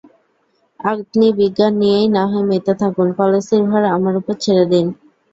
আপনি 0.79 1.25
বিজ্ঞান 1.39 1.73
নিয়েই 1.81 2.07
না 2.15 2.23
হয় 2.25 2.45
মেতে 2.49 2.73
থাকুন, 2.81 3.07
পলিসির 3.17 3.61
ভার 3.67 3.83
আমাদের 3.95 4.19
উপর 4.21 4.35
ছেড়ে 4.43 4.65
দিন! 4.71 4.85